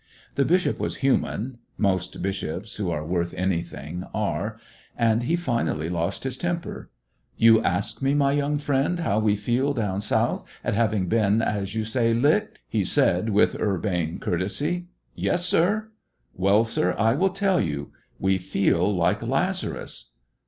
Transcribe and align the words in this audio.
The 0.33 0.45
bishop 0.45 0.79
was 0.79 0.97
hnman,— 1.01 1.57
most 1.77 2.23
bishops 2.23 2.77
who 2.77 2.89
are 2.89 3.05
worth 3.05 3.35
anything 3.35 4.03
are,— 4.15 4.57
and 5.07 5.21
he 5.21 5.35
finally 5.35 5.89
lost 5.89 6.23
his 6.23 6.37
temper. 6.37 6.89
"You 7.37 7.61
ask 7.61 8.01
me, 8.01 8.15
my 8.15 8.31
young 8.31 8.57
friend, 8.57 8.97
how 8.97 9.19
we 9.19 9.35
feel 9.35 9.75
down 9.75 10.01
South 10.01 10.43
at 10.63 10.73
having 10.73 11.05
been, 11.07 11.43
as 11.43 11.75
you 11.75 11.85
say, 11.85 12.15
licked!" 12.15 12.57
he 12.67 12.83
said 12.83 13.29
with 13.29 13.61
urbane 13.61 14.17
courtesy. 14.17 14.87
"Yes, 15.13 15.45
sir." 15.45 15.89
"Well, 16.35 16.65
sir, 16.65 16.95
I 16.97 17.13
will 17.13 17.29
tell 17.29 17.61
you. 17.61 17.91
We 18.17 18.39
feel 18.39 18.91
like 18.91 19.21
Lazarus." 19.21 20.13